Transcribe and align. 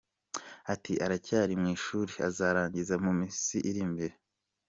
Ati 0.73 0.93
“Aracyari 1.05 1.53
mu 1.61 1.67
ishuri, 1.75 2.13
azarangiza 2.27 2.95
mu 3.03 3.11
minsi 3.19 3.55
iri 3.69 3.79
imbere. 3.87 4.15